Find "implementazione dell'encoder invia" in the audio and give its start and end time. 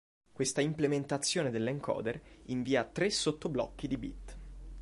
0.61-2.83